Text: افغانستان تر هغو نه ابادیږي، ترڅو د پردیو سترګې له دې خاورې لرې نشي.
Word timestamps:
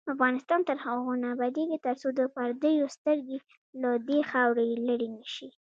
افغانستان 0.15 0.59
تر 0.69 0.77
هغو 0.85 1.11
نه 1.21 1.27
ابادیږي، 1.35 1.77
ترڅو 1.85 2.07
د 2.19 2.21
پردیو 2.35 2.93
سترګې 2.95 3.37
له 3.81 3.91
دې 4.07 4.19
خاورې 4.29 4.65
لرې 4.87 5.09
نشي. 5.17 5.47